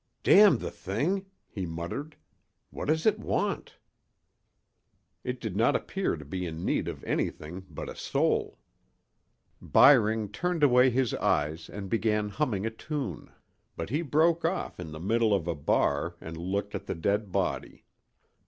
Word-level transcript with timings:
"Damn 0.23 0.57
the 0.57 0.71
thing!" 0.71 1.27
he 1.47 1.67
muttered. 1.67 2.15
"What 2.71 2.85
does 2.85 3.05
it 3.05 3.19
want?" 3.19 3.77
It 5.23 5.39
did 5.39 5.55
not 5.55 5.75
appear 5.75 6.17
to 6.17 6.25
be 6.25 6.43
in 6.47 6.65
need 6.65 6.87
of 6.87 7.03
anything 7.03 7.67
but 7.69 7.87
a 7.87 7.95
soul. 7.95 8.57
Byring 9.61 10.31
turned 10.31 10.63
away 10.63 10.89
his 10.89 11.13
eyes 11.13 11.69
and 11.69 11.87
began 11.87 12.29
humming 12.29 12.65
a 12.65 12.71
tune, 12.71 13.29
but 13.77 13.91
he 13.91 14.01
broke 14.01 14.43
off 14.43 14.79
in 14.79 14.91
the 14.91 14.99
middle 14.99 15.35
of 15.35 15.47
a 15.47 15.53
bar 15.53 16.15
and 16.19 16.35
looked 16.35 16.73
at 16.73 16.87
the 16.87 16.95
dead 16.95 17.31
body. 17.31 17.85